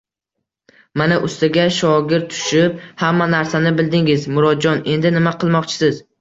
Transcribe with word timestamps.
Mana, 1.01 1.17
ustaga 1.27 1.65
shogird 1.75 2.25
tushib 2.31 2.79
hamma 3.03 3.27
narsani 3.35 3.75
bildingiz, 3.81 4.27
Murodjon! 4.39 4.83
Endi 4.97 5.13
nima 5.21 5.37
qilmoqchisiz? 5.45 6.03